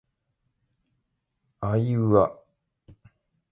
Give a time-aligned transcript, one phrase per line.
[1.59, 2.35] あいうあ